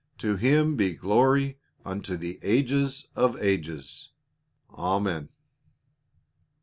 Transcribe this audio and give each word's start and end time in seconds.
To 0.17 0.35
Him 0.35 0.75
be 0.77 0.95
glory 0.95 1.59
unto 1.85 2.17
the 2.17 2.39
ages 2.41 3.05
of 3.15 3.37
ages. 3.39 4.09
Amen." 4.73 5.29